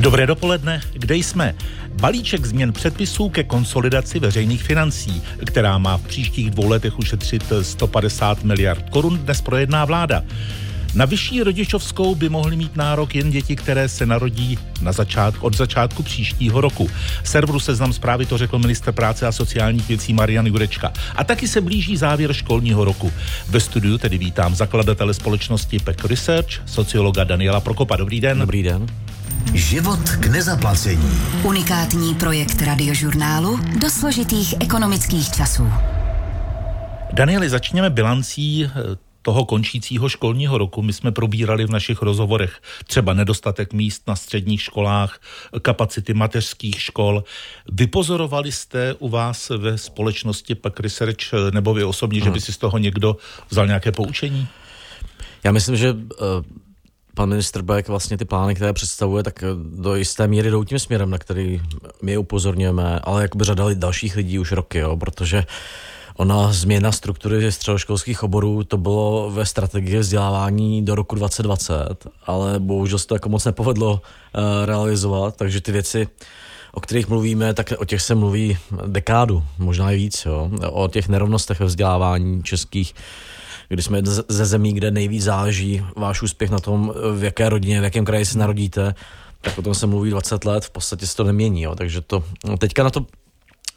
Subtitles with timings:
[0.00, 1.54] Dobré dopoledne, kde jsme?
[2.00, 8.44] Balíček změn předpisů ke konsolidaci veřejných financí, která má v příštích dvou letech ušetřit 150
[8.44, 10.24] miliard korun, dnes projedná vláda.
[10.94, 15.56] Na vyšší rodičovskou by mohly mít nárok jen děti, které se narodí na začátku, od
[15.56, 16.90] začátku příštího roku.
[17.24, 20.92] Serveru Seznam zprávy to řekl minister práce a sociálních věcí Marian Jurečka.
[21.16, 23.12] A taky se blíží závěr školního roku.
[23.48, 27.96] Ve studiu tedy vítám zakladatele společnosti PEC Research, sociologa Daniela Prokopa.
[27.96, 28.38] Dobrý den.
[28.38, 28.86] Dobrý den.
[29.54, 31.20] Život k nezaplacení.
[31.44, 35.72] Unikátní projekt radiožurnálu do složitých ekonomických časů.
[37.12, 38.70] Danieli, začněme bilancí eh,
[39.22, 40.82] toho končícího školního roku.
[40.82, 45.20] My jsme probírali v našich rozhovorech třeba nedostatek míst na středních školách,
[45.62, 47.24] kapacity mateřských škol.
[47.72, 52.24] Vypozorovali jste u vás ve společnosti Pack Research, eh, nebo vy osobně, hmm.
[52.24, 53.16] že by si z toho někdo
[53.50, 54.48] vzal nějaké poučení?
[55.44, 55.98] Já myslím, že uh
[57.20, 61.10] pan ministr Beck vlastně ty plány, které představuje, tak do jisté míry jdou tím směrem,
[61.10, 61.60] na který
[62.02, 65.44] my upozorňujeme, ale jakoby řada dalších lidí už roky, jo, protože
[66.16, 72.98] Ona změna struktury středoškolských oborů, to bylo ve strategii vzdělávání do roku 2020, ale bohužel
[72.98, 74.00] se to jako moc nepovedlo uh,
[74.64, 76.08] realizovat, takže ty věci,
[76.72, 81.08] o kterých mluvíme, tak o těch se mluví dekádu, možná i víc, jo, o těch
[81.08, 82.94] nerovnostech ve vzdělávání českých
[83.70, 87.84] kdy jsme ze zemí, kde nejvíc záleží váš úspěch na tom, v jaké rodině, v
[87.84, 88.94] jakém kraji se narodíte,
[89.40, 91.62] tak o tom se mluví 20 let, v podstatě se to nemění.
[91.62, 91.74] Jo.
[91.74, 92.24] Takže to,
[92.58, 93.06] teďka na to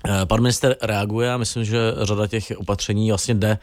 [0.09, 3.57] eh, pan minister reaguje a myslím, že řada těch opatření vlastně jde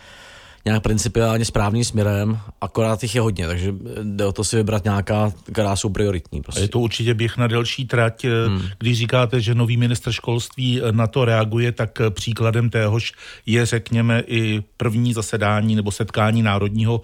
[0.65, 5.33] nějak principiálně správným směrem, akorát jich je hodně, takže jde o to si vybrat nějaká,
[5.53, 6.43] která jsou prioritní.
[6.43, 6.61] Prostě.
[6.61, 8.25] A je to určitě běh na delší trať.
[8.47, 8.63] Hmm.
[8.79, 13.13] Když říkáte, že nový minister školství na to reaguje, tak příkladem téhož
[13.47, 17.01] je, řekněme, i první zasedání nebo setkání Národního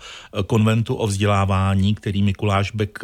[0.47, 2.99] konventu o vzdělávání, který Mikuláš Bek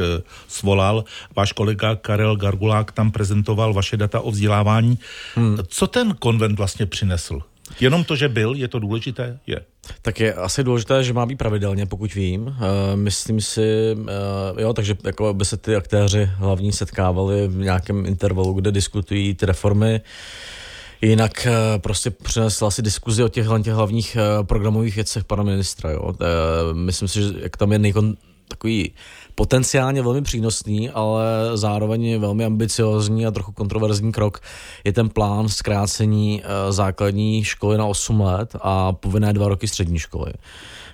[0.49, 1.05] svolal.
[1.37, 4.99] Váš kolega Karel Gargulák tam prezentoval vaše data o vzdělávání.
[5.35, 5.59] Hmm.
[5.69, 7.41] Co ten konvent vlastně přinesl?
[7.81, 9.39] Jenom to, že byl, je to důležité?
[9.47, 9.61] Je.
[10.03, 12.43] Tak je asi důležité, že má být pravidelně, pokud vím.
[12.43, 12.55] Uh,
[12.95, 18.53] myslím si, uh, jo, takže jako by se ty aktéři hlavní setkávali v nějakém intervalu,
[18.53, 20.01] kde diskutují ty reformy.
[21.03, 25.91] Jinak uh, prostě přinesla si diskuzi o těch, těch hlavních programových věcech pana ministra.
[25.91, 26.13] Jo.
[26.73, 28.17] Myslím si, že jak tam je nejkon,
[28.63, 28.95] takový
[29.35, 31.25] potenciálně velmi přínosný, ale
[31.55, 34.41] zároveň velmi ambiciozní a trochu kontroverzní krok
[34.85, 39.99] je ten plán zkrácení eh, základní školy na 8 let a povinné dva roky střední
[39.99, 40.33] školy.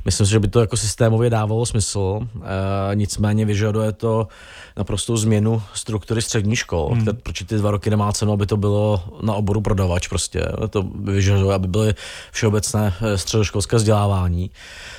[0.04, 4.28] Myslím si, že by to jako systémově dávalo smysl, e, nicméně vyžaduje to
[4.76, 7.06] naprostou změnu struktury střední škol, hmm.
[7.22, 10.44] proč ty dva roky nemá cenu, aby to bylo na oboru prodavač prostě.
[10.70, 11.94] To vyžaduje, aby byly
[12.32, 14.50] všeobecné eh, středoškolské vzdělávání,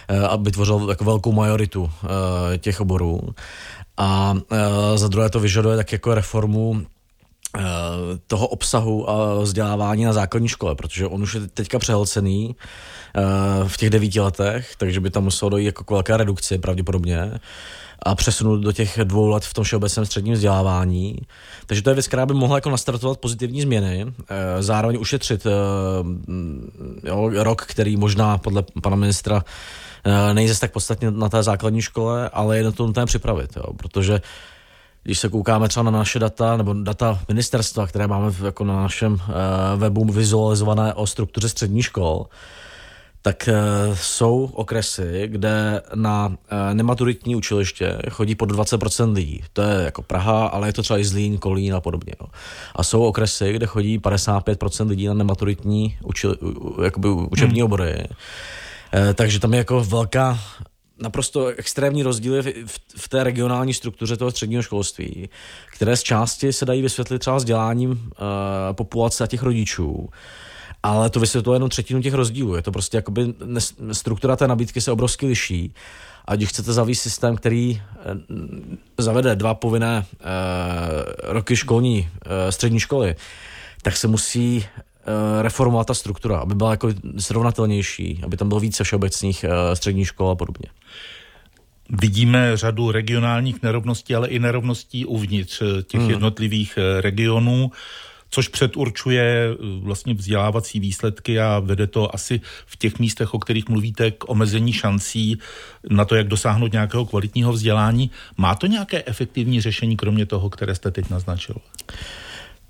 [0.08, 1.92] e, aby tvořil jako velkou majoritu
[2.54, 3.20] e, těch oborů.
[3.98, 6.86] A e, za druhé to vyžaduje tak jako reformu
[8.28, 12.56] toho obsahu a vzdělávání na základní škole, protože on už je teďka přehlcený
[13.68, 17.40] v těch devíti letech, takže by tam muselo dojít jako k velké redukci pravděpodobně
[18.04, 21.18] a přesunout do těch dvou let v tom všeobecném středním vzdělávání.
[21.66, 24.14] Takže to je věc, která by mohla jako nastartovat pozitivní změny,
[24.60, 25.48] zároveň ušetřit
[27.04, 29.44] jo, rok, který možná podle pana ministra
[30.34, 34.22] nejde tak podstatně na té základní škole, ale je na to nutné připravit, jo, protože
[35.10, 39.14] když se koukáme třeba na naše data, nebo data ministerstva, které máme jako na našem
[39.14, 39.20] uh,
[39.76, 42.26] webu vizualizované o struktuře střední škol,
[43.22, 46.34] tak uh, jsou okresy, kde na uh,
[46.74, 49.44] nematuritní učiliště chodí pod 20% lidí.
[49.54, 52.14] To je jako Praha, ale je to třeba i Zlín, Kolín a podobně.
[52.22, 52.28] No.
[52.76, 56.36] A jsou okresy, kde chodí 55% lidí na nematuritní učili,
[56.84, 57.66] jakoby učební hmm.
[57.66, 58.08] obory.
[59.14, 60.40] Takže tam je jako velká
[61.02, 65.30] naprosto extrémní rozdíly v, v, té regionální struktuře toho středního školství,
[65.74, 67.98] které z části se dají vysvětlit třeba vzděláním uh,
[68.72, 70.10] populace a těch rodičů.
[70.84, 72.56] Ale to vysvětluje jenom třetinu těch rozdílů.
[72.56, 73.34] Je to prostě jakoby
[73.92, 75.74] struktura té nabídky se obrovsky liší.
[76.26, 77.82] A když chcete zavést systém, který
[78.30, 78.38] uh,
[78.98, 80.26] zavede dva povinné uh,
[81.24, 83.16] roky školní, uh, střední školy,
[83.82, 84.89] tak se musí Eh,
[85.42, 90.30] reformovat ta struktura, aby byla jako srovnatelnější, aby tam bylo více všeobecných eh, středních škol
[90.30, 90.70] a podobně.
[91.90, 96.10] Vidíme řadu regionálních nerovností, ale i nerovností uvnitř eh, těch hmm.
[96.10, 97.72] jednotlivých regionů,
[98.30, 99.48] což předurčuje
[99.82, 104.74] vlastně vzdělávací výsledky a vede to asi v těch místech, o kterých mluvíte, k omezení
[104.74, 105.38] šancí
[105.90, 108.12] na to, jak dosáhnout nějakého kvalitního vzdělání.
[108.38, 111.56] Má to nějaké efektivní řešení, kromě toho, které jste teď naznačil?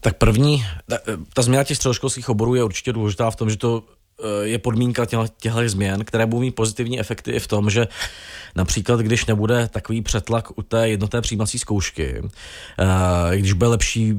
[0.01, 0.97] Tak první, ta,
[1.33, 3.83] ta změna těch středoškolských oborů je určitě důležitá v tom, že to
[4.41, 5.05] je podmínka
[5.39, 7.87] těchto změn, které budou mít pozitivní efekty i v tom, že
[8.55, 12.21] například, když nebude takový přetlak u té jednoté přijímací zkoušky,
[12.79, 14.17] eh, když bude lepší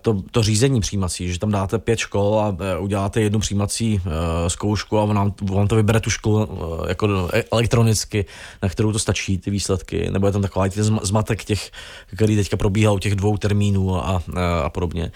[0.00, 4.00] to, to řízení přijímací, že tam dáte pět škol a uděláte jednu přijímací
[4.48, 6.48] zkoušku a vám, vám to vybere tu školu
[6.88, 8.26] jako elektronicky,
[8.62, 10.70] na kterou to stačí, ty výsledky, nebo je tam takový
[11.02, 11.70] zmatek těch,
[12.16, 14.22] který teďka probíhal u těch dvou termínů a,
[14.64, 15.12] a podobně,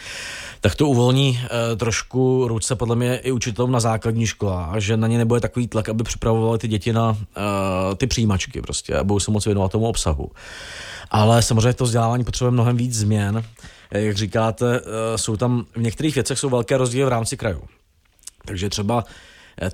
[0.61, 1.41] tak to uvolní
[1.77, 5.89] trošku ruce podle mě i učitelům na základní školách, že na ně nebude takový tlak,
[5.89, 7.17] aby připravovali ty děti na uh,
[7.97, 10.31] ty přijímačky prostě a budou se moci věnovat tomu obsahu.
[11.11, 13.45] Ale samozřejmě to vzdělávání potřebuje mnohem víc změn.
[13.91, 14.87] Jak říkáte, uh,
[15.17, 17.63] jsou tam v některých věcech jsou velké rozdíly v rámci krajů.
[18.45, 19.05] Takže třeba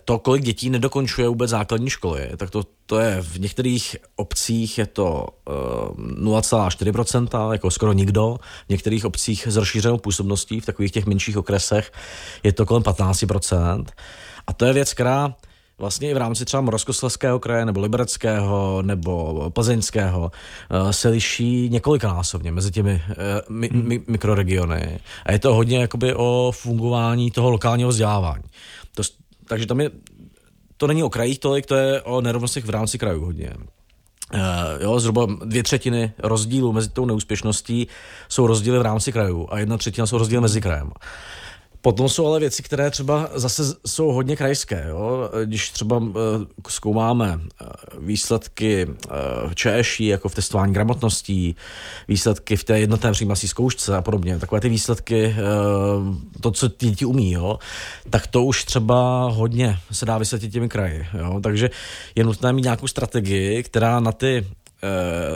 [0.05, 4.87] to, kolik dětí nedokončuje vůbec základní školy, tak to, to je v některých obcích je
[4.87, 8.37] to uh, 0,4%, jako skoro nikdo.
[8.67, 11.93] V některých obcích s rozšířenou působností, v takových těch menších okresech,
[12.43, 13.85] je to kolem 15%.
[14.47, 15.35] A to je věc, která
[15.79, 20.31] vlastně i v rámci třeba Moravskoslezského kraje nebo Libereckého nebo Plzeňského
[20.91, 23.03] se liší několikanásobně mezi těmi
[23.49, 24.99] mi, mi, mikroregiony.
[25.27, 28.45] A je to hodně jakoby o fungování toho lokálního vzdělávání.
[28.95, 29.03] To,
[29.49, 29.91] takže tam je,
[30.77, 33.53] to není o krajích tolik, to je o nerovnostech v rámci krajů hodně.
[34.35, 34.41] Uh,
[34.81, 37.89] jo, zhruba dvě třetiny rozdílů mezi tou neúspěšností
[38.29, 40.91] jsou rozdíly v rámci krajů a jedna třetina jsou rozdíly mezi krajem.
[41.87, 44.85] Potom jsou ale věci, které třeba zase jsou hodně krajské.
[44.89, 45.31] Jo?
[45.45, 46.15] Když třeba uh,
[46.69, 47.69] zkoumáme uh,
[48.07, 51.57] výsledky uh, ČŠI, jako v testování gramotností,
[52.09, 55.37] výsledky v té jednotné přijímací zkoušce a podobně, takové ty výsledky,
[56.41, 57.59] to, co ty děti umí, jo?
[58.11, 61.07] tak to už třeba hodně se dá vysvětlit těmi kraji.
[61.19, 61.41] Jo?
[61.43, 61.71] Takže
[62.15, 64.55] je nutné mít nějakou strategii, která na ty Eh,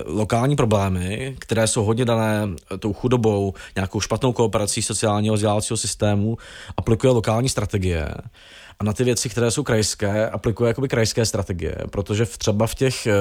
[0.06, 2.48] lokální problémy, které jsou hodně dané
[2.78, 6.38] tou chudobou, nějakou špatnou kooperací sociálního vzdělávacího systému,
[6.76, 8.08] aplikuje lokální strategie.
[8.78, 12.75] A na ty věci, které jsou krajské, aplikuje jakoby krajské strategie, protože v, třeba v
[12.75, 13.12] těch eh,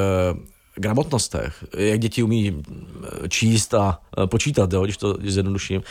[0.79, 5.83] gramotnostech, jak děti umí eh, číst a eh, počítat, jo, když to zjednoduším,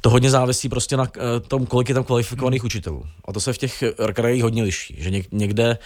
[0.00, 3.06] to hodně závisí prostě na eh, tom, kolik je tam kvalifikovaných učitelů.
[3.24, 5.78] A to se v těch krajích hodně liší, že někde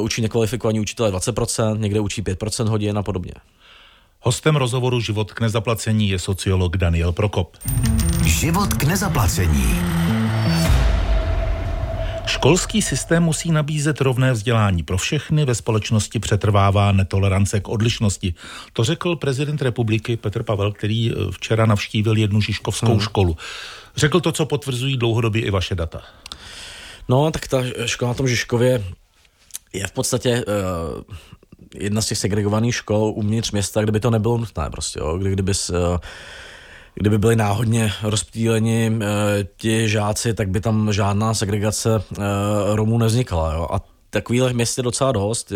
[0.00, 3.32] učí nekvalifikovaní učitelé 20%, někde učí 5% hodin a podobně.
[4.20, 7.56] Hostem rozhovoru Život k nezaplacení je sociolog Daniel Prokop.
[8.24, 10.21] Život k nezaplacení.
[12.26, 18.34] Školský systém musí nabízet rovné vzdělání pro všechny, ve společnosti přetrvává netolerance k odlišnosti.
[18.72, 23.00] To řekl prezident republiky Petr Pavel, který eh, včera navštívil jednu žižkovskou hmm.
[23.00, 23.36] školu.
[23.96, 26.02] Řekl to, co potvrzují dlouhodobě i vaše data.
[27.08, 28.84] No, tak ta škola na tom Žižkově
[29.72, 31.02] je v podstatě uh,
[31.74, 35.32] jedna z těch segregovaných škol uvnitř města, kde by to nebylo nutné prostě, jo, kdy,
[35.32, 35.76] kdyby uh,
[36.94, 39.08] kdyby byli náhodně rozptýleni e,
[39.56, 42.22] ti žáci, tak by tam žádná segregace e,
[42.76, 43.54] Romů nevznikala.
[43.54, 43.68] Jo?
[43.72, 43.80] A
[44.10, 45.52] takových měst je docela dost.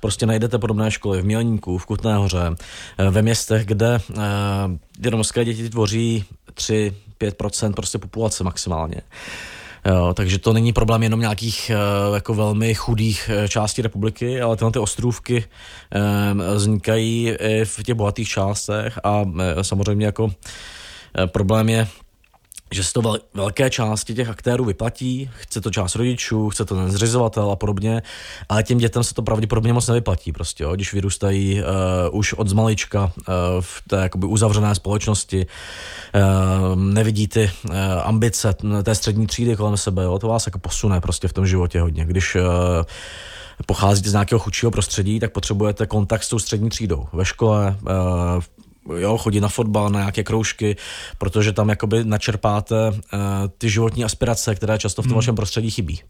[0.00, 2.56] Prostě najdete podobné školy v Mělníku, v Kutné hoře,
[2.98, 4.00] e, ve městech, kde
[5.02, 6.24] ty romské děti tvoří
[6.54, 9.00] 3-5% prostě populace maximálně.
[9.86, 11.70] Jo, takže to není problém jenom nějakých
[12.14, 15.44] jako velmi chudých částí republiky, ale tyhle ty ostrůvky
[16.54, 19.24] vznikají i v těch bohatých částech a
[19.62, 20.30] samozřejmě jako
[21.18, 21.88] Eh, problém je,
[22.72, 26.74] že se to vel, velké části těch aktérů vyplatí, chce to část rodičů, chce to
[26.74, 28.02] ten zřizovatel a podobně,
[28.48, 32.48] ale těm dětem se to pravděpodobně moc nevyplatí prostě, jo, když vyrůstají uh, už od
[32.48, 33.24] zmalička uh,
[33.60, 37.74] v té jakoby uzavřené společnosti, uh, nevidí ty uh,
[38.04, 41.80] ambice té střední třídy kolem sebe, jo, to vás jako posune prostě v tom životě
[41.80, 42.42] hodně, když uh,
[43.66, 47.06] pocházíte z nějakého chudšího prostředí, tak potřebujete kontakt s tou střední třídou.
[47.12, 47.76] Ve škole,
[48.96, 50.76] jo, chodit na fotbal, na nějaké kroužky,
[51.18, 52.98] protože tam jakoby načerpáte uh,
[53.58, 55.16] ty životní aspirace, které často v tom hmm.
[55.16, 56.00] vašem prostředí chybí.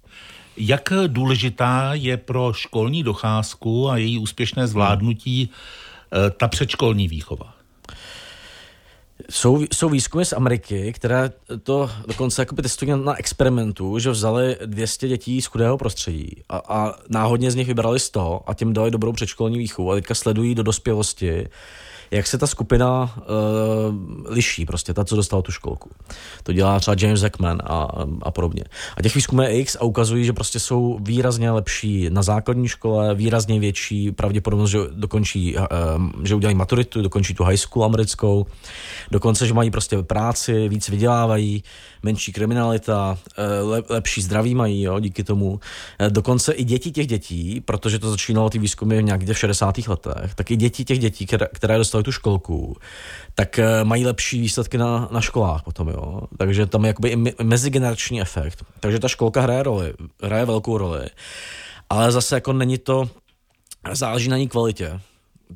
[0.56, 7.61] Jak důležitá je pro školní docházku a její úspěšné zvládnutí uh, ta předškolní výchova?
[9.30, 11.30] Jsou, jsou výzkumy z Ameriky, které
[11.62, 16.94] to dokonce jakoby testují na experimentu, že vzali 200 dětí z chudého prostředí a, a
[17.08, 20.62] náhodně z nich vybrali 100 a těm dali dobrou předškolní výchovu a teďka sledují do
[20.62, 21.48] dospělosti,
[22.12, 23.24] jak se ta skupina uh,
[24.32, 25.90] liší, prostě ta, co dostala tu školku.
[26.42, 27.88] To dělá třeba James Zekman a,
[28.22, 28.64] a podobně.
[28.96, 33.14] A těch výzkumů je X a ukazují, že prostě jsou výrazně lepší na základní škole,
[33.14, 35.64] výrazně větší pravděpodobnost, že dokončí, uh,
[36.24, 38.46] že udělají maturitu, dokončí tu high school americkou,
[39.12, 41.62] Dokonce, že mají prostě práci, víc vydělávají,
[42.02, 45.60] menší kriminalita, eh, lepší zdraví mají, jo, díky tomu.
[45.98, 49.88] Eh, dokonce i děti těch dětí, protože to začínalo ty výzkumy někde v 60.
[49.88, 52.76] letech, tak i děti těch dětí, které, dostaly tu školku,
[53.34, 56.20] tak eh, mají lepší výsledky na, na školách potom, jo.
[56.38, 58.64] Takže tam je jakoby i mezigenerační efekt.
[58.80, 61.06] Takže ta školka hraje roli, hraje velkou roli.
[61.90, 63.10] Ale zase jako není to,
[63.92, 65.00] záleží na ní kvalitě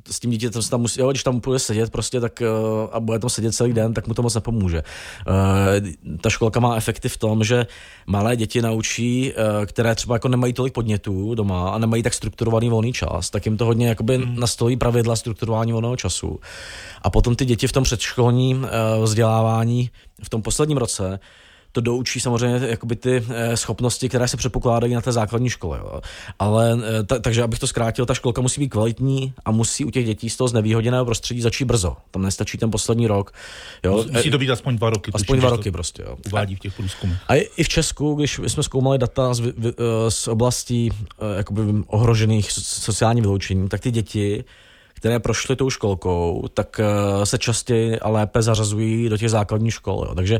[0.09, 2.99] s tím dítětem se tam musí, jo, když tam bude sedět prostě, tak uh, a
[2.99, 4.83] bude tam sedět celý den, tak mu to moc nepomůže.
[5.27, 7.67] Uh, ta školka má efekty v tom, že
[8.07, 12.69] malé děti naučí, uh, které třeba jako nemají tolik podnětů doma a nemají tak strukturovaný
[12.69, 14.39] volný čas, tak jim to hodně jakoby mm.
[14.39, 16.39] nastolí pravidla strukturování volného času.
[17.01, 18.67] A potom ty děti v tom předškolním
[19.03, 19.89] vzdělávání
[20.23, 21.19] v tom posledním roce
[21.77, 25.77] to doučí samozřejmě jakoby ty eh, schopnosti, které se předpokládají na té základní škole.
[25.77, 26.01] Jo.
[26.39, 29.89] Ale eh, ta, takže abych to zkrátil, ta školka musí být kvalitní a musí u
[29.89, 31.97] těch dětí z toho znevýhodněného prostředí začít brzo.
[32.11, 33.33] Tam nestačí ten poslední rok.
[33.83, 34.05] Jo.
[34.11, 35.11] Musí to být aspoň dva roky.
[35.13, 36.03] Aspoň dva roky prostě.
[36.03, 36.17] Jo.
[36.25, 37.17] Uvádí v těch průzkumech.
[37.27, 39.51] A i v Česku, když jsme zkoumali data z, eh,
[40.09, 40.91] z oblastí
[41.37, 44.43] jakoby ohrožených sociálním vyloučením, tak ty děti
[44.97, 46.81] které prošly tou školkou, tak
[47.23, 50.05] se častěji a lépe zařazují do těch základních škol.
[50.07, 50.15] Jo.
[50.15, 50.39] Takže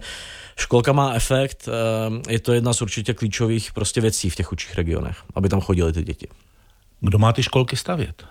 [0.55, 4.75] školka má efekt, eh, je to jedna z určitě klíčových prostě věcí v těch učích
[4.75, 6.27] regionech, aby tam chodili ty děti.
[7.01, 8.23] Kdo má ty školky stavět?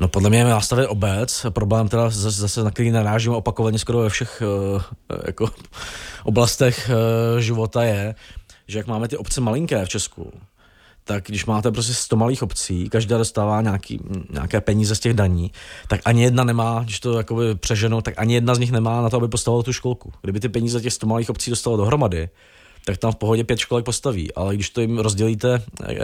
[0.00, 1.46] No podle mě má stavět obec.
[1.50, 4.42] Problém teda zase, na který narážím opakovaně skoro ve všech
[4.74, 4.82] uh,
[5.26, 5.50] jako
[6.24, 8.14] oblastech uh, života je,
[8.66, 10.32] že jak máme ty obce malinké v Česku,
[11.08, 14.00] tak když máte prostě 100 malých obcí, každá dostává nějaký,
[14.30, 15.50] nějaké peníze z těch daní,
[15.88, 19.10] tak ani jedna nemá, když to jakoby přeženo, tak ani jedna z nich nemá na
[19.10, 20.12] to, aby postavila tu školku.
[20.22, 22.28] Kdyby ty peníze těch 100 malých obcí dostalo dohromady,
[22.84, 24.34] tak tam v pohodě pět školek postaví.
[24.34, 25.96] Ale když to jim rozdělíte, eh,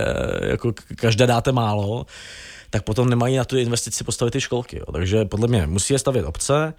[0.51, 2.07] jako každé dáte málo,
[2.71, 4.77] tak potom nemají na tu investici postavit ty školky.
[4.77, 4.93] Jo.
[4.93, 6.75] Takže podle mě musí je stavět obce,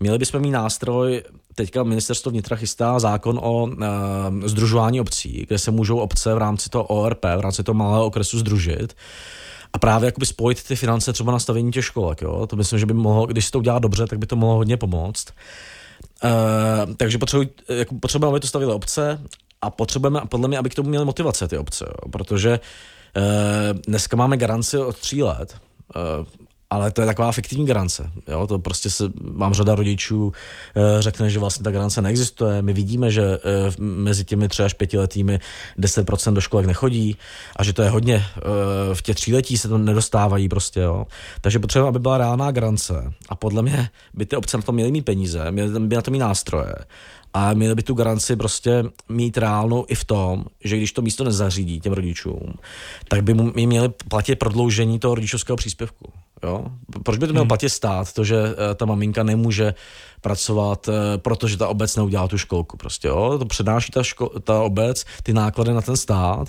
[0.00, 1.22] Měli bychom mít nástroj,
[1.54, 3.72] teďka ministerstvo vnitra chystá zákon o uh,
[4.44, 8.38] združování obcí, kde se můžou obce v rámci toho ORP, v rámci toho malého okresu
[8.38, 8.96] združit
[9.72, 12.22] a právě jakoby spojit ty finance třeba na stavění těch školek.
[12.22, 12.46] Jo?
[12.46, 14.76] To myslím, že by mohlo, když se to udělá dobře, tak by to mohlo hodně
[14.76, 15.26] pomoct.
[16.24, 19.20] Uh, takže potřebuji, jako potřebujeme, aby to stavily obce
[19.62, 22.10] a potřebujeme, podle mě, aby k tomu měly motivace ty obce, jo?
[22.10, 22.60] protože
[23.16, 25.56] uh, dneska máme garanci od tří let,
[26.70, 28.10] ale to je taková fiktivní garance.
[28.28, 28.46] Jo?
[28.46, 30.32] To prostě se, mám řada rodičů
[30.76, 32.62] e, řekne, že vlastně ta garance neexistuje.
[32.62, 33.38] My vidíme, že e,
[33.78, 35.40] mezi těmi tři až pětiletými
[35.78, 37.16] 10% do školek nechodí
[37.56, 38.14] a že to je hodně.
[38.14, 40.80] E, v těch tříletí se to nedostávají prostě.
[40.80, 41.06] Jo?
[41.40, 43.12] Takže potřebujeme, aby byla reálná garance.
[43.28, 46.10] A podle mě by ty obce na to měly mít peníze, měly by na to
[46.10, 46.74] mít nástroje
[47.34, 51.24] a měli by tu garanci prostě mít reálnou i v tom, že když to místo
[51.24, 52.54] nezařídí těm rodičům,
[53.08, 56.12] tak by mu měli platit prodloužení toho rodičovského příspěvku.
[56.42, 56.64] Jo?
[57.02, 57.48] Proč by to měl hmm.
[57.48, 59.74] platit stát, to, že eh, ta maminka nemůže
[60.20, 62.76] pracovat, eh, protože ta obec neudělá tu školku.
[62.76, 63.38] Prostě, jo?
[63.38, 66.48] To přednáší ta, ško- ta obec ty náklady na ten stát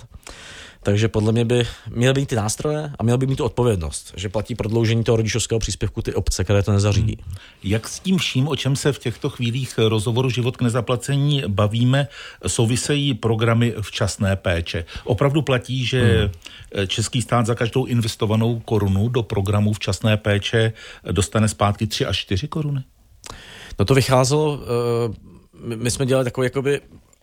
[0.82, 4.28] takže podle mě by měly být ty nástroje a měl by mít tu odpovědnost, že
[4.28, 7.18] platí prodloužení toho rodičovského příspěvku ty obce, které to nezařídí.
[7.24, 7.34] Hmm.
[7.62, 12.08] Jak s tím vším, o čem se v těchto chvílích rozhovoru Život k nezaplacení bavíme,
[12.46, 14.84] souvisejí programy včasné péče?
[15.04, 16.30] Opravdu platí, že
[16.74, 16.86] hmm.
[16.86, 20.72] český stát za každou investovanou korunu do programu včasné péče
[21.10, 22.82] dostane zpátky 3 až 4 koruny?
[23.78, 26.80] No to vycházelo, eh, my jsme dělali takový jakoby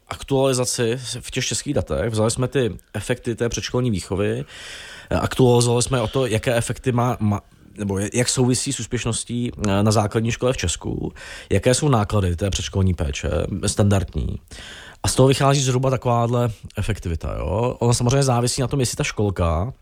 [0.09, 2.09] aktualizaci v těch českých datech.
[2.09, 4.45] Vzali jsme ty efekty té předškolní výchovy,
[5.09, 7.41] aktualizovali jsme o to, jaké efekty má, má
[7.77, 11.13] nebo jak souvisí s úspěšností eh, na základní škole v Česku,
[11.49, 13.29] jaké jsou náklady té předškolní péče,
[13.65, 14.39] standardní.
[15.03, 17.35] A z toho vychází zhruba takováhle efektivita.
[17.37, 17.75] Jo?
[17.79, 19.73] Ono samozřejmě závisí na tom, jestli ta školka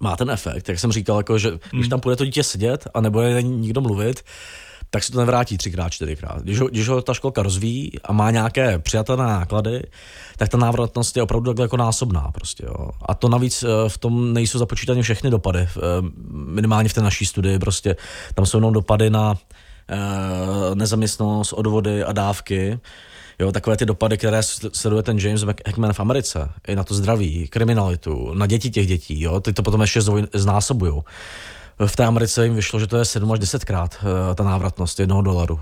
[0.00, 1.90] má ten efekt, jak jsem říkal, jako, že když hmm.
[1.90, 4.24] tam půjde to dítě sedět a nebude nikdo mluvit,
[4.90, 6.42] tak se to nevrátí třikrát, čtyřikrát.
[6.42, 9.82] Když ho, když ho ta školka rozvíjí a má nějaké přijatelné náklady,
[10.36, 12.30] tak ta návratnost je opravdu takhle jako násobná.
[12.34, 12.90] Prostě, jo.
[13.02, 15.68] A to navíc eh, v tom nejsou započítány všechny dopady, eh,
[16.30, 17.58] minimálně v té naší studii.
[17.58, 17.96] Prostě
[18.34, 19.34] tam jsou jenom dopady na
[19.88, 22.78] eh, nezaměstnanost, odvody a dávky.
[23.38, 27.48] Jo, takové ty dopady, které sleduje ten James Hackman v Americe, i na to zdraví,
[27.48, 30.00] kriminalitu, na děti těch dětí, jo, ty to potom ještě
[30.34, 31.02] znásobují
[31.86, 35.00] v té Americe jim vyšlo, že to je 7 až 10 krát eh, ta návratnost
[35.00, 35.60] jednoho dolaru.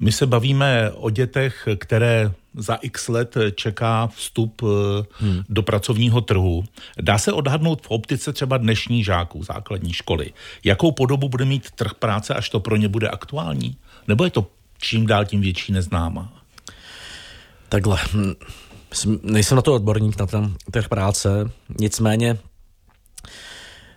[0.00, 5.42] My se bavíme o dětech, které za x let čeká vstup eh, hmm.
[5.48, 6.64] do pracovního trhu.
[7.00, 10.32] Dá se odhadnout v optice třeba dnešní žáků základní školy.
[10.64, 13.76] Jakou podobu bude mít trh práce, až to pro ně bude aktuální?
[14.08, 14.46] Nebo je to
[14.78, 16.32] čím dál tím větší neznáma?
[17.68, 17.98] Takhle.
[18.12, 18.34] Hm,
[19.22, 22.38] nejsem na to odborník, na ten trh práce, nicméně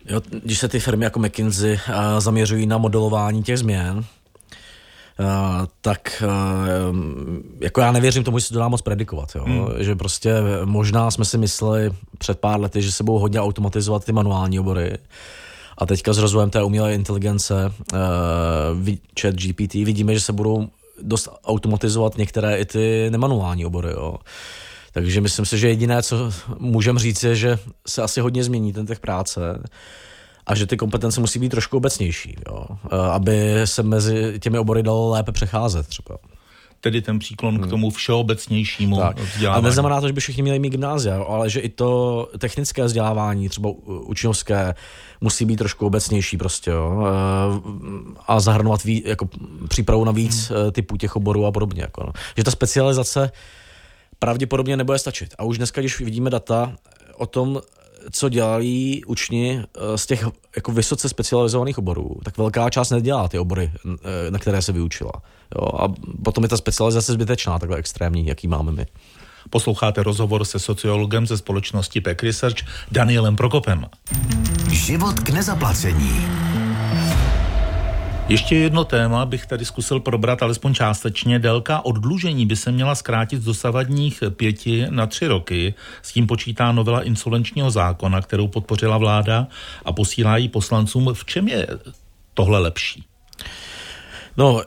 [0.10, 4.06] Jo, když se ty firmy jako McKinsey uh, zaměřují na modelování těch změn,
[5.82, 6.24] tak
[7.60, 9.30] jako já nevěřím tomu, že se to dá moc predikovat.
[9.36, 9.44] Jo?
[9.44, 9.68] Hmm.
[9.80, 10.34] Že prostě
[10.66, 14.98] možná jsme si mysleli před pár lety, že se budou hodně automatizovat ty manuální obory.
[15.78, 18.00] A teďka s rozvojem té umělé inteligence, uh,
[19.22, 20.68] chat GPT, vidíme, že se budou
[21.02, 23.90] dost automatizovat některé i ty nemanuální obory.
[23.92, 24.16] Jo.
[24.94, 28.86] Takže myslím si, že jediné, co můžeme říct, je, že se asi hodně změní ten
[28.86, 29.64] těch práce
[30.46, 32.66] a že ty kompetence musí být trošku obecnější, jo,
[33.12, 36.18] aby se mezi těmi obory dalo lépe přecházet třeba
[36.84, 37.64] tedy ten příklon hmm.
[37.64, 39.20] k tomu všeobecnějšímu tak.
[39.20, 39.64] vzdělávání.
[39.64, 43.50] A neznamená to, že by všichni měli mít gymnázia, ale že i to technické vzdělávání,
[43.50, 44.76] třeba učňovské,
[45.22, 47.04] musí být trošku obecnější prostě, jo,
[48.28, 49.30] a zahrnovat ví, jako
[49.70, 50.72] přípravu na víc hmm.
[50.72, 51.82] typů těch oborů a podobně.
[51.82, 52.14] Jako, no.
[52.38, 53.32] Že ta specializace
[54.20, 55.36] pravděpodobně nebude stačit.
[55.38, 56.76] A už dneska, když vidíme data
[57.18, 57.62] o tom,
[58.12, 63.40] co dělají učni eh, z těch jako vysoce specializovaných oborů, tak velká část nedělá ty
[63.40, 65.12] obory, eh, na které se vyučila.
[65.56, 65.94] Jo, a
[66.24, 68.86] potom je ta specializace zbytečná, takhle extrémní, jaký máme my.
[69.50, 72.58] Posloucháte rozhovor se sociologem ze společnosti Peck Research
[72.92, 73.86] Danielem Prokopem.
[74.70, 76.26] Život k nezaplacení.
[78.30, 81.40] Ještě jedno téma bych tady zkusil probrat alespoň částečně.
[81.40, 85.74] Délka oddlužení by se měla zkrátit z dosavadních pěti na tři roky.
[86.02, 89.48] S tím počítá novela insolvenčního zákona, kterou podpořila vláda
[89.86, 91.14] a posílá ji poslancům.
[91.14, 91.68] V čem je
[92.34, 93.06] tohle lepší?
[94.38, 94.62] No,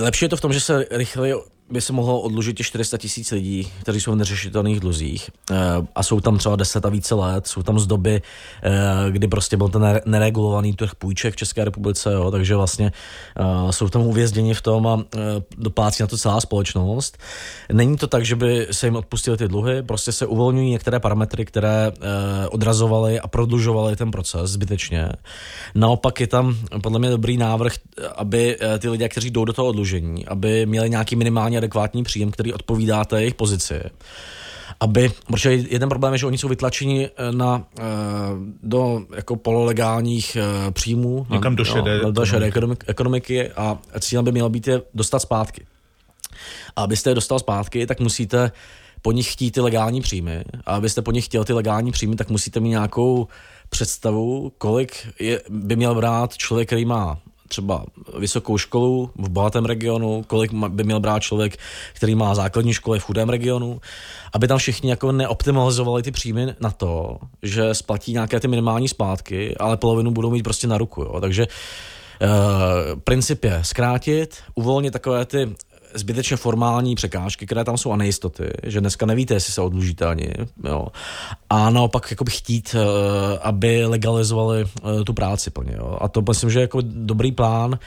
[0.00, 1.34] lepší je to v tom, že se rychleji
[1.70, 5.56] by se mohlo odlužit těch 400 tisíc lidí, kteří jsou v neřešitelných dluzích eh,
[5.94, 8.22] a jsou tam třeba 10 a více let, jsou tam z doby,
[8.62, 8.70] eh,
[9.10, 12.92] kdy prostě byl ten neregulovaný trh půjček v České republice, jo, takže vlastně
[13.38, 15.04] eh, jsou tam uvězděni v tom a
[15.58, 17.18] doplácí na to celá společnost.
[17.72, 21.44] Není to tak, že by se jim odpustili ty dluhy, prostě se uvolňují některé parametry,
[21.44, 21.92] které
[22.50, 25.08] odrazovaly a prodlužovaly ten proces zbytečně.
[25.74, 27.72] Naopak je tam podle mě dobrý návrh,
[28.16, 32.52] aby ty lidé, kteří jdou do toho odlužení, aby měli nějaký minimální adekvátní příjem, který
[32.52, 33.80] odpovídá té jejich pozici
[34.80, 37.82] aby, protože jeden problém je, že oni jsou vytlačeni eh, na, eh,
[38.62, 41.26] do jako pololegálních eh, příjmů.
[41.30, 42.86] Někam do šedé, no, do šedé ekonomiky.
[42.86, 45.66] ekonomiky a cílem by mělo být je dostat zpátky.
[46.76, 48.52] A abyste je dostal zpátky, tak musíte
[49.02, 50.44] po nich chtít ty legální příjmy.
[50.66, 53.28] A abyste po nich chtěl ty legální příjmy, tak musíte mít nějakou
[53.68, 57.18] představu, kolik je, by měl brát člověk, který má
[57.50, 57.84] třeba
[58.18, 61.56] vysokou školu v bohatém regionu, kolik by měl brát člověk,
[61.92, 63.80] který má základní školy v chudém regionu,
[64.32, 69.56] aby tam všichni jako neoptimalizovali ty příjmy na to, že splatí nějaké ty minimální splátky,
[69.56, 71.02] ale polovinu budou mít prostě na ruku.
[71.02, 71.20] Jo.
[71.20, 71.46] Takže
[72.22, 75.54] Uh, princip je zkrátit, uvolnit takové ty
[75.94, 80.32] zbytečně formální překážky, které tam jsou a nejistoty, že dneska nevíte, jestli se odlužíte ani.
[80.64, 80.86] Jo.
[81.50, 85.74] A naopak jakoby chtít, eh, aby legalizovali eh, tu práci plně.
[85.78, 85.98] Jo.
[86.00, 87.78] A to myslím, že je jako dobrý plán.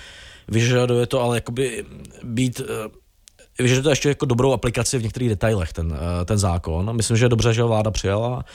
[0.48, 1.86] Vyžaduje to ale jakoby
[2.24, 6.96] být eh, vyžaduje to ještě jako dobrou aplikaci v některých detailech, ten, ten zákon.
[6.96, 8.46] Myslím, že je dobře, že ho vláda přijala.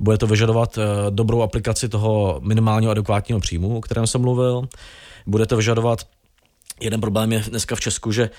[0.00, 0.78] Bude to vyžadovat
[1.10, 4.68] dobrou aplikaci toho minimálního adekvátního příjmu, o kterém jsem mluvil.
[5.26, 5.98] Bude to vyžadovat
[6.82, 8.30] Jeden problém je dneska v Česku, že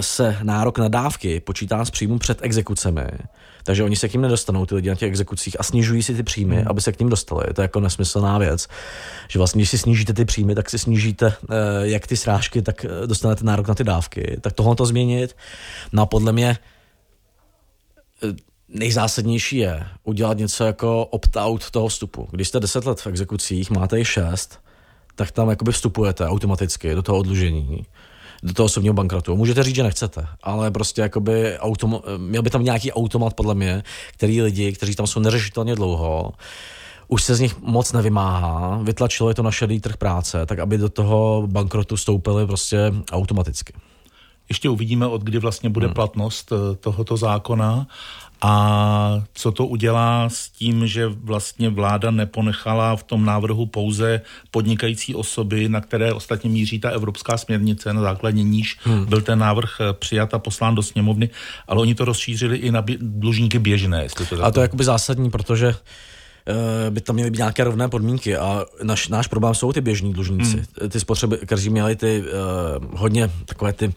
[0.00, 3.06] se nárok na dávky počítá s příjmu před exekucemi.
[3.64, 6.22] Takže oni se k ním nedostanou, ty lidi na těch exekucích, a snižují si ty
[6.22, 6.68] příjmy, hmm.
[6.68, 7.44] aby se k ním dostali.
[7.46, 8.68] Je to jako nesmyslná věc.
[9.28, 12.84] Že vlastně, když si snížíte ty příjmy, tak si snížíte eh, jak ty srážky, tak
[12.84, 14.36] eh, dostanete nárok na ty dávky.
[14.40, 15.36] Tak tohle to změnit.
[15.92, 16.58] No a podle mě
[18.68, 22.28] nejzásadnější je udělat něco jako opt-out toho vstupu.
[22.30, 24.58] Když jste 10 let v exekucích, máte i 6,
[25.14, 27.86] tak tam jakoby vstupujete automaticky do toho odlužení
[28.42, 29.36] do toho osobního bankrotu.
[29.36, 33.82] Můžete říct, že nechcete, ale prostě jakoby autom, měl by tam nějaký automat podle mě,
[34.12, 36.32] který lidi, kteří tam jsou neřešitelně dlouho,
[37.08, 40.78] už se z nich moc nevymáhá, vytlačilo je to na šedý trh práce, tak aby
[40.78, 43.72] do toho bankrotu stoupili prostě automaticky.
[44.50, 45.94] Ještě uvidíme, od kdy vlastně bude hmm.
[45.94, 47.86] platnost eh, tohoto zákona
[48.42, 55.14] a co to udělá s tím, že vlastně vláda neponechala v tom návrhu pouze podnikající
[55.14, 59.06] osoby, na které ostatně míří ta evropská směrnice, na základě níž hmm.
[59.06, 61.30] byl ten návrh eh, přijat a poslán do sněmovny,
[61.68, 64.02] ale oni to rozšířili i na dlužníky běžné.
[64.02, 65.74] Jestli to a to je jakoby zásadní, protože
[66.90, 70.56] by tam měly být nějaké rovné podmínky a naš, náš problém jsou ty běžní dlužníci.
[70.56, 70.90] Hmm.
[70.90, 73.94] Ty spotřeby, kteří měli ty uh, hodně takové ty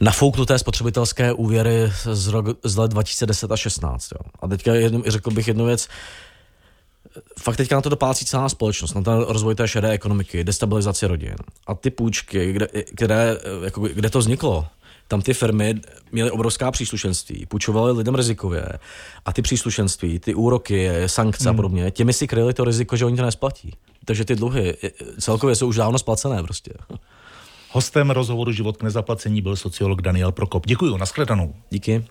[0.00, 4.12] nafouknuté spotřebitelské úvěry z, rok, z let 2010 a 16.
[4.12, 4.30] Jo.
[4.42, 5.88] A teďka jednu, řekl bych jednu věc,
[7.38, 11.36] fakt teďka na to doplácí celá společnost, na ten rozvoj té šedé ekonomiky, destabilizaci rodin.
[11.66, 14.66] A ty půjčky, kde, které, jako, kde to vzniklo,
[15.08, 15.80] tam ty firmy
[16.12, 18.68] měly obrovská příslušenství, půjčovaly lidem rizikově
[19.24, 21.50] a ty příslušenství, ty úroky, sankce hmm.
[21.50, 23.72] a podobně, těmi si kryli to riziko, že oni to nesplatí.
[24.04, 24.76] Takže ty dluhy
[25.20, 26.72] celkově jsou už dávno splacené prostě.
[27.70, 30.66] Hostem rozhovoru Život k nezaplacení byl sociolog Daniel Prokop.
[30.66, 31.54] Děkuji, nashledanou.
[31.70, 32.04] Díky.